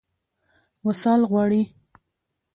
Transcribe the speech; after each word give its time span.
وصال 0.85 1.21
غواړي. 1.29 1.61